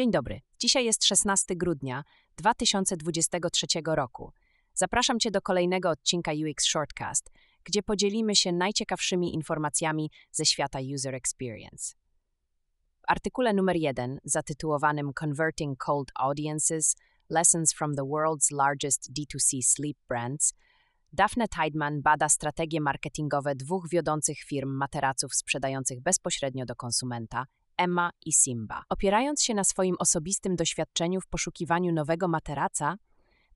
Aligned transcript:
Dzień 0.00 0.10
dobry. 0.10 0.40
Dzisiaj 0.58 0.84
jest 0.84 1.04
16 1.04 1.56
grudnia 1.56 2.04
2023 2.36 3.66
roku. 3.86 4.32
Zapraszam 4.74 5.20
Cię 5.20 5.30
do 5.30 5.42
kolejnego 5.42 5.90
odcinka 5.90 6.32
UX 6.32 6.64
Shortcast, 6.64 7.30
gdzie 7.64 7.82
podzielimy 7.82 8.36
się 8.36 8.52
najciekawszymi 8.52 9.34
informacjami 9.34 10.10
ze 10.32 10.46
świata 10.46 10.78
user 10.94 11.14
experience. 11.14 11.94
W 13.00 13.02
artykule 13.08 13.52
numer 13.52 13.76
1 13.76 14.18
zatytułowanym 14.24 15.12
Converting 15.12 15.78
Cold 15.78 16.10
Audiences 16.14 16.96
Lessons 17.30 17.72
from 17.74 17.94
the 17.94 18.02
World's 18.02 18.52
Largest 18.52 19.10
D2C 19.12 19.62
Sleep 19.62 19.98
Brands 20.08 20.54
Daphne 21.12 21.48
Tideman 21.48 22.02
bada 22.02 22.28
strategie 22.28 22.80
marketingowe 22.80 23.54
dwóch 23.54 23.88
wiodących 23.88 24.38
firm 24.38 24.70
materaców 24.70 25.34
sprzedających 25.34 26.00
bezpośrednio 26.00 26.66
do 26.66 26.76
konsumenta– 26.76 27.46
Emma 27.80 28.10
i 28.26 28.32
Simba. 28.32 28.82
Opierając 28.88 29.42
się 29.42 29.54
na 29.54 29.64
swoim 29.64 29.96
osobistym 29.98 30.56
doświadczeniu 30.56 31.20
w 31.20 31.26
poszukiwaniu 31.26 31.92
nowego 31.92 32.28
materaca, 32.28 32.96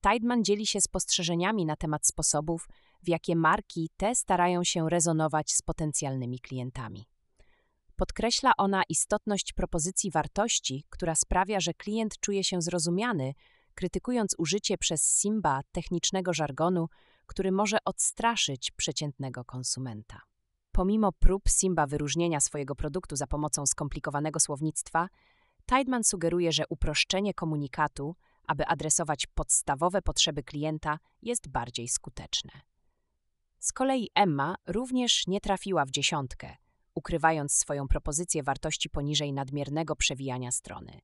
Tideman 0.00 0.44
dzieli 0.44 0.66
się 0.66 0.80
spostrzeżeniami 0.80 1.66
na 1.66 1.76
temat 1.76 2.06
sposobów, 2.06 2.68
w 3.02 3.08
jakie 3.08 3.36
marki 3.36 3.90
te 3.96 4.14
starają 4.14 4.64
się 4.64 4.90
rezonować 4.90 5.52
z 5.52 5.62
potencjalnymi 5.62 6.40
klientami. 6.40 7.06
Podkreśla 7.96 8.52
ona 8.56 8.82
istotność 8.88 9.52
propozycji 9.52 10.10
wartości, 10.10 10.84
która 10.90 11.14
sprawia, 11.14 11.60
że 11.60 11.74
klient 11.74 12.20
czuje 12.20 12.44
się 12.44 12.62
zrozumiany, 12.62 13.34
krytykując 13.74 14.34
użycie 14.38 14.78
przez 14.78 15.02
Simba 15.02 15.60
technicznego 15.72 16.32
żargonu, 16.32 16.88
który 17.26 17.52
może 17.52 17.78
odstraszyć 17.84 18.70
przeciętnego 18.70 19.44
konsumenta. 19.44 20.20
Pomimo 20.74 21.12
prób 21.12 21.48
Simba 21.48 21.86
wyróżnienia 21.86 22.40
swojego 22.40 22.74
produktu 22.74 23.16
za 23.16 23.26
pomocą 23.26 23.66
skomplikowanego 23.66 24.40
słownictwa, 24.40 25.08
Tideman 25.66 26.04
sugeruje, 26.04 26.52
że 26.52 26.64
uproszczenie 26.68 27.34
komunikatu, 27.34 28.16
aby 28.46 28.66
adresować 28.66 29.26
podstawowe 29.26 30.02
potrzeby 30.02 30.42
klienta, 30.42 30.98
jest 31.22 31.48
bardziej 31.48 31.88
skuteczne. 31.88 32.52
Z 33.58 33.72
kolei 33.72 34.08
Emma 34.14 34.54
również 34.66 35.26
nie 35.26 35.40
trafiła 35.40 35.84
w 35.84 35.90
dziesiątkę, 35.90 36.56
ukrywając 36.94 37.52
swoją 37.52 37.88
propozycję 37.88 38.42
wartości 38.42 38.90
poniżej 38.90 39.32
nadmiernego 39.32 39.96
przewijania 39.96 40.52
strony. 40.52 41.00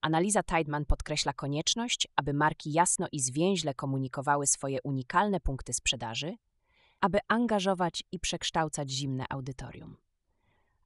Analiza 0.00 0.42
Tideman 0.42 0.84
podkreśla 0.84 1.32
konieczność, 1.32 2.08
aby 2.16 2.34
marki 2.34 2.72
jasno 2.72 3.06
i 3.12 3.20
zwięźle 3.20 3.74
komunikowały 3.74 4.46
swoje 4.46 4.78
unikalne 4.82 5.40
punkty 5.40 5.72
sprzedaży, 5.72 6.36
aby 7.00 7.18
angażować 7.28 8.04
i 8.12 8.18
przekształcać 8.18 8.90
zimne 8.90 9.24
audytorium. 9.30 9.96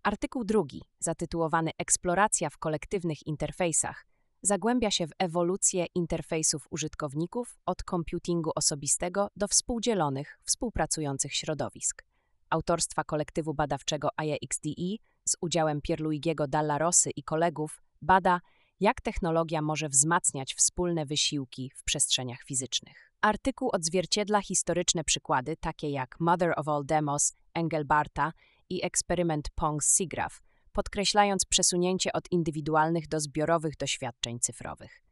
Artykuł 0.03 0.45
drugi, 0.45 0.83
zatytułowany 0.99 1.71
Eksploracja 1.79 2.51
w 2.51 2.59
kolektywnych 2.59 3.27
interfejsach, 3.27 4.07
zagłębia 4.43 4.91
się 4.91 5.07
w 5.07 5.13
ewolucję 5.19 5.87
interfejsów 5.95 6.67
użytkowników 6.71 7.59
od 7.67 7.79
computingu 7.91 8.51
osobistego 8.55 9.29
do 9.37 9.49
współdzielonych, 9.49 10.39
współpracujących 10.45 11.35
środowisk. 11.35 12.05
Autorstwa 12.51 13.05
kolektywu 13.05 13.55
badawczego 13.55 14.09
IAXDE 14.17 14.97
z 15.25 15.37
udziałem 15.41 15.81
Pierluigiego 15.81 16.49
Dallarosy 16.49 17.11
i 17.11 17.23
kolegów 17.23 17.83
bada, 18.03 18.41
jak 18.83 19.01
technologia 19.01 19.63
może 19.63 19.89
wzmacniać 19.89 20.55
wspólne 20.55 21.07
wysiłki 21.07 21.73
w 21.75 21.85
przestrzeniach 21.85 22.43
fizycznych. 22.43 23.13
Artykuł 23.21 23.71
odzwierciedla 23.73 24.41
historyczne 24.43 25.05
przykłady, 25.05 25.57
takie 25.57 25.91
jak 25.91 26.21
Mother 26.21 26.53
of 26.57 26.69
All 26.69 26.87
Demos 26.87 27.35
Engelbarta 27.55 28.33
i 28.69 28.85
eksperyment 28.85 29.49
Pong-Sigraf, 29.61 30.43
podkreślając 30.73 31.45
przesunięcie 31.45 32.13
od 32.13 32.33
indywidualnych 32.33 33.09
do 33.09 33.21
zbiorowych 33.21 33.77
doświadczeń 33.77 34.41
cyfrowych. 34.41 35.03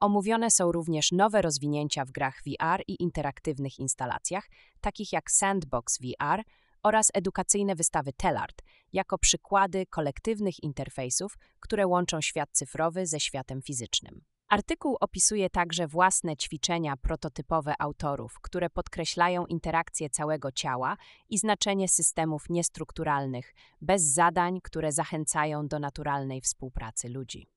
Omówione 0.00 0.50
są 0.50 0.72
również 0.72 1.12
nowe 1.12 1.42
rozwinięcia 1.42 2.04
w 2.04 2.10
grach 2.10 2.40
VR 2.46 2.82
i 2.88 3.02
interaktywnych 3.02 3.78
instalacjach, 3.78 4.48
takich 4.80 5.12
jak 5.12 5.30
Sandbox 5.30 5.98
VR 5.98 6.42
oraz 6.82 7.10
edukacyjne 7.14 7.74
wystawy 7.74 8.12
Telart, 8.12 8.62
jako 8.94 9.18
przykłady 9.18 9.86
kolektywnych 9.86 10.62
interfejsów, 10.62 11.38
które 11.60 11.86
łączą 11.86 12.20
świat 12.20 12.48
cyfrowy 12.52 13.06
ze 13.06 13.20
światem 13.20 13.62
fizycznym. 13.62 14.24
Artykuł 14.48 14.96
opisuje 15.00 15.50
także 15.50 15.86
własne 15.86 16.36
ćwiczenia 16.36 16.96
prototypowe 16.96 17.74
autorów, 17.78 18.40
które 18.40 18.70
podkreślają 18.70 19.46
interakcję 19.46 20.10
całego 20.10 20.52
ciała 20.52 20.96
i 21.28 21.38
znaczenie 21.38 21.88
systemów 21.88 22.50
niestrukturalnych, 22.50 23.54
bez 23.80 24.02
zadań, 24.02 24.60
które 24.62 24.92
zachęcają 24.92 25.68
do 25.68 25.78
naturalnej 25.78 26.40
współpracy 26.40 27.08
ludzi. 27.08 27.53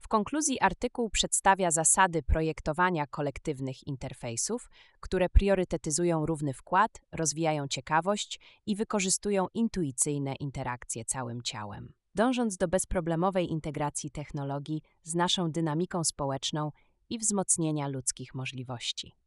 W 0.00 0.08
konkluzji 0.08 0.60
artykuł 0.60 1.10
przedstawia 1.10 1.70
zasady 1.70 2.22
projektowania 2.22 3.06
kolektywnych 3.06 3.86
interfejsów, 3.86 4.70
które 5.00 5.28
priorytetyzują 5.28 6.26
równy 6.26 6.54
wkład, 6.54 7.00
rozwijają 7.12 7.68
ciekawość 7.68 8.40
i 8.66 8.76
wykorzystują 8.76 9.46
intuicyjne 9.54 10.34
interakcje 10.34 11.04
całym 11.04 11.42
ciałem 11.42 11.92
dążąc 12.14 12.56
do 12.56 12.68
bezproblemowej 12.68 13.50
integracji 13.50 14.10
technologii 14.10 14.82
z 15.02 15.14
naszą 15.14 15.50
dynamiką 15.50 16.04
społeczną 16.04 16.70
i 17.10 17.18
wzmocnienia 17.18 17.88
ludzkich 17.88 18.34
możliwości. 18.34 19.19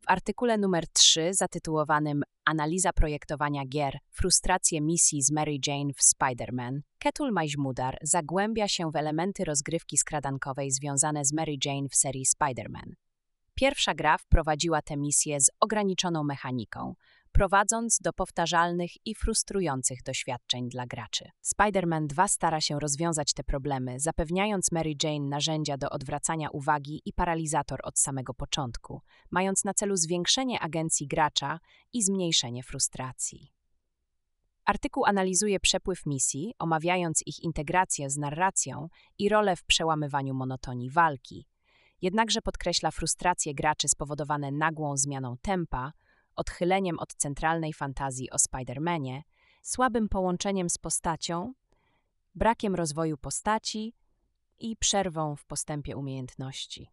W 0.00 0.04
artykule 0.06 0.58
numer 0.58 0.88
3 0.88 1.34
zatytułowanym 1.34 2.22
Analiza 2.44 2.92
projektowania 2.92 3.66
gier 3.66 3.98
Frustracje 4.10 4.80
misji 4.80 5.22
z 5.22 5.30
Mary 5.30 5.58
Jane 5.66 5.92
w 5.92 6.02
Spider-Man, 6.02 6.80
Ketul 6.98 7.32
Majmudar 7.32 7.98
zagłębia 8.02 8.68
się 8.68 8.90
w 8.90 8.96
elementy 8.96 9.44
rozgrywki 9.44 9.98
skradankowej 9.98 10.70
związane 10.70 11.24
z 11.24 11.32
Mary 11.32 11.56
Jane 11.64 11.88
w 11.88 11.96
serii 11.96 12.26
Spider-Man. 12.26 12.92
Pierwsza 13.54 13.94
gra 13.94 14.18
wprowadziła 14.18 14.82
tę 14.82 14.96
misję 14.96 15.40
z 15.40 15.50
ograniczoną 15.60 16.24
mechaniką, 16.24 16.94
prowadząc 17.32 17.98
do 17.98 18.12
powtarzalnych 18.12 19.06
i 19.06 19.14
frustrujących 19.14 20.02
doświadczeń 20.02 20.68
dla 20.68 20.86
graczy. 20.86 21.30
Spider-Man 21.44 22.06
2 22.06 22.28
stara 22.28 22.60
się 22.60 22.80
rozwiązać 22.80 23.32
te 23.32 23.44
problemy, 23.44 24.00
zapewniając 24.00 24.72
Mary 24.72 24.94
Jane 25.02 25.28
narzędzia 25.28 25.76
do 25.76 25.90
odwracania 25.90 26.50
uwagi 26.50 27.02
i 27.04 27.12
paralizator 27.12 27.80
od 27.82 27.98
samego 27.98 28.34
początku, 28.34 29.00
mając 29.30 29.64
na 29.64 29.74
celu 29.74 29.96
zwiększenie 29.96 30.60
agencji 30.60 31.06
gracza 31.06 31.60
i 31.92 32.02
zmniejszenie 32.02 32.62
frustracji. 32.62 33.52
Artykuł 34.64 35.04
analizuje 35.04 35.60
przepływ 35.60 36.06
misji, 36.06 36.54
omawiając 36.58 37.22
ich 37.26 37.40
integrację 37.40 38.10
z 38.10 38.16
narracją 38.16 38.88
i 39.18 39.28
rolę 39.28 39.56
w 39.56 39.64
przełamywaniu 39.64 40.34
monotonii 40.34 40.90
walki. 40.90 41.46
Jednakże 42.02 42.42
podkreśla 42.42 42.90
frustrację 42.90 43.54
graczy 43.54 43.88
spowodowane 43.88 44.50
nagłą 44.50 44.96
zmianą 44.96 45.36
tempa, 45.42 45.92
odchyleniem 46.40 46.98
od 46.98 47.14
centralnej 47.14 47.72
fantazji 47.72 48.30
o 48.30 48.36
Spider-Manie, 48.36 49.22
słabym 49.62 50.08
połączeniem 50.08 50.70
z 50.70 50.78
postacią, 50.78 51.52
brakiem 52.34 52.74
rozwoju 52.74 53.16
postaci 53.16 53.94
i 54.58 54.76
przerwą 54.76 55.36
w 55.36 55.44
postępie 55.44 55.96
umiejętności. 55.96 56.90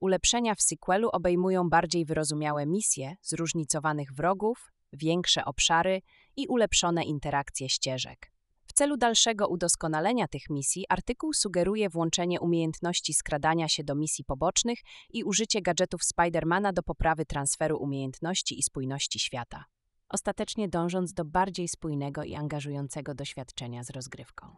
Ulepszenia 0.00 0.54
w 0.54 0.62
sequelu 0.62 1.08
obejmują 1.12 1.70
bardziej 1.70 2.04
wyrozumiałe 2.04 2.66
misje, 2.66 3.16
zróżnicowanych 3.22 4.12
wrogów, 4.12 4.72
większe 4.92 5.44
obszary 5.44 6.02
i 6.36 6.46
ulepszone 6.46 7.04
interakcje 7.04 7.68
ścieżek 7.68 8.33
celu 8.74 8.96
dalszego 8.96 9.48
udoskonalenia 9.48 10.28
tych 10.28 10.50
misji 10.50 10.84
artykuł 10.88 11.32
sugeruje 11.32 11.88
włączenie 11.88 12.40
umiejętności 12.40 13.14
skradania 13.14 13.68
się 13.68 13.84
do 13.84 13.94
misji 13.94 14.24
pobocznych 14.24 14.78
i 15.10 15.24
użycie 15.24 15.62
gadżetów 15.62 16.04
Spidermana 16.04 16.72
do 16.72 16.82
poprawy 16.82 17.24
transferu 17.26 17.78
umiejętności 17.78 18.58
i 18.58 18.62
spójności 18.62 19.18
świata, 19.18 19.64
ostatecznie 20.08 20.68
dążąc 20.68 21.12
do 21.12 21.24
bardziej 21.24 21.68
spójnego 21.68 22.24
i 22.24 22.34
angażującego 22.34 23.14
doświadczenia 23.14 23.84
z 23.84 23.90
rozgrywką. 23.90 24.56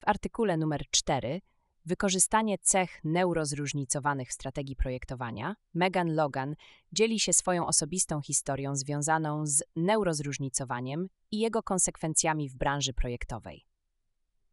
W 0.00 0.08
artykule 0.08 0.56
numer 0.56 0.82
4 0.90 1.40
Wykorzystanie 1.86 2.58
cech 2.58 3.00
neurozróżnicowanych 3.04 4.32
strategii 4.32 4.76
projektowania, 4.76 5.56
Megan 5.74 6.14
Logan 6.14 6.54
dzieli 6.92 7.20
się 7.20 7.32
swoją 7.32 7.66
osobistą 7.66 8.20
historią 8.20 8.76
związaną 8.76 9.46
z 9.46 9.62
neurozróżnicowaniem 9.76 11.08
i 11.30 11.38
jego 11.38 11.62
konsekwencjami 11.62 12.48
w 12.48 12.56
branży 12.56 12.92
projektowej. 12.92 13.71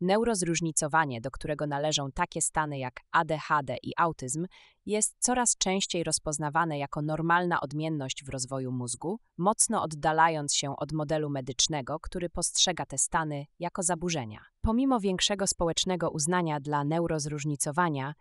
Neurozróżnicowanie, 0.01 1.21
do 1.21 1.31
którego 1.31 1.67
należą 1.67 2.11
takie 2.11 2.41
stany 2.41 2.79
jak 2.79 2.99
ADHD 3.11 3.77
i 3.83 3.93
autyzm, 3.97 4.47
jest 4.85 5.15
coraz 5.19 5.57
częściej 5.57 6.03
rozpoznawane 6.03 6.77
jako 6.77 7.01
normalna 7.01 7.61
odmienność 7.61 8.23
w 8.23 8.29
rozwoju 8.29 8.71
mózgu, 8.71 9.19
mocno 9.37 9.83
oddalając 9.83 10.55
się 10.55 10.75
od 10.77 10.91
modelu 10.91 11.29
medycznego, 11.29 11.99
który 11.99 12.29
postrzega 12.29 12.85
te 12.85 12.97
stany 12.97 13.45
jako 13.59 13.83
zaburzenia. 13.83 14.39
Pomimo 14.61 14.99
większego 14.99 15.47
społecznego 15.47 16.09
uznania 16.09 16.59
dla 16.59 16.83
neurozróżnicowania, 16.83 18.13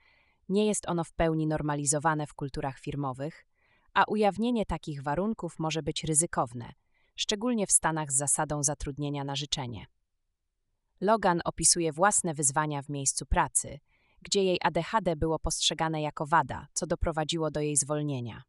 nie 0.49 0.67
jest 0.67 0.89
ono 0.89 1.05
w 1.05 1.13
pełni 1.13 1.47
normalizowane 1.47 2.27
w 2.27 2.35
kulturach 2.35 2.79
firmowych, 2.79 3.45
a 3.95 4.05
ujawnienie 4.09 4.67
takich 4.67 5.03
warunków 5.03 5.59
może 5.59 5.83
być 5.83 6.05
ryzykowne, 6.05 6.73
szczególnie 7.17 7.67
w 7.67 7.73
Stanach 7.73 8.13
z 8.13 8.17
zasadą 8.17 8.63
zatrudnienia 8.63 9.25
na 9.25 9.37
życzenie. 9.37 9.87
Logan 11.01 11.41
opisuje 11.45 11.93
własne 11.93 12.35
wyzwania 12.35 12.83
w 12.83 12.89
miejscu 12.89 13.27
pracy, 13.27 13.79
gdzie 14.23 14.45
jej 14.45 14.59
ADHD 14.63 15.17
było 15.17 15.39
postrzegane 15.39 16.03
jako 16.03 16.27
wada, 16.27 16.67
co 16.73 16.87
doprowadziło 16.87 17.51
do 17.51 17.61
jej 17.61 17.77
zwolnienia. 17.77 18.43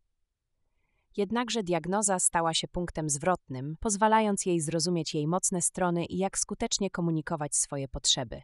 Jednakże 1.18 1.64
diagnoza 1.64 2.20
stała 2.20 2.54
się 2.54 2.68
punktem 2.68 3.10
zwrotnym, 3.10 3.76
pozwalając 3.80 4.46
jej 4.46 4.62
zrozumieć 4.62 5.14
jej 5.14 5.28
mocne 5.28 5.62
strony 5.62 6.06
i 6.06 6.18
jak 6.18 6.38
skutecznie 6.38 6.90
komunikować 6.90 7.56
swoje 7.56 7.88
potrzeby. 7.88 8.42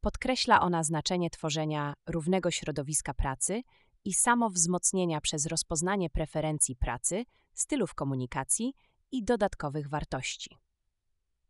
Podkreśla 0.00 0.60
ona 0.60 0.84
znaczenie 0.84 1.30
tworzenia 1.30 1.94
równego 2.06 2.50
środowiska 2.50 3.14
pracy 3.14 3.62
i 4.04 4.14
samowzmocnienia 4.14 5.20
przez 5.20 5.46
rozpoznanie 5.46 6.10
preferencji 6.10 6.76
pracy, 6.76 7.24
stylów 7.54 7.94
komunikacji 7.94 8.74
i 9.12 9.24
dodatkowych 9.24 9.88
wartości. 9.88 10.63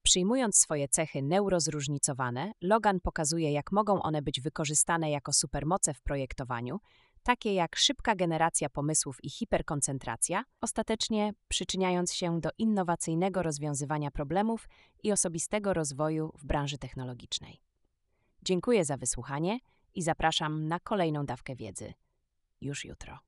Przyjmując 0.04 0.56
swoje 0.56 0.88
cechy 0.88 1.22
neurozróżnicowane, 1.22 2.52
Logan 2.60 3.00
pokazuje, 3.00 3.52
jak 3.52 3.72
mogą 3.72 4.02
one 4.02 4.22
być 4.22 4.40
wykorzystane 4.40 5.10
jako 5.10 5.32
supermoce 5.32 5.94
w 5.94 6.02
projektowaniu, 6.02 6.80
takie 7.22 7.54
jak 7.54 7.76
szybka 7.76 8.14
generacja 8.14 8.70
pomysłów 8.70 9.24
i 9.24 9.30
hiperkoncentracja, 9.30 10.44
ostatecznie 10.60 11.32
przyczyniając 11.48 12.12
się 12.12 12.40
do 12.40 12.50
innowacyjnego 12.58 13.42
rozwiązywania 13.42 14.10
problemów 14.10 14.68
i 15.02 15.12
osobistego 15.12 15.74
rozwoju 15.74 16.32
w 16.38 16.44
branży 16.44 16.78
technologicznej. 16.78 17.60
Dziękuję 18.42 18.84
za 18.84 18.96
wysłuchanie 18.96 19.58
i 19.94 20.02
zapraszam 20.02 20.68
na 20.68 20.80
kolejną 20.80 21.26
dawkę 21.26 21.56
wiedzy 21.56 21.94
już 22.60 22.84
jutro. 22.84 23.18